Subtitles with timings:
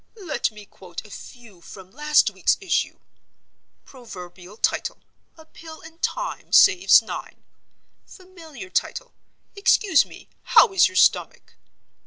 [0.23, 2.99] Let me quote a few from last week's issue.
[3.85, 5.03] Proverbial Title:
[5.37, 7.43] 'A Pill in time saves Nine.'
[8.07, 9.13] Familiar Title:
[9.55, 10.27] 'Excuse me,
[10.57, 11.53] how is your Stomach?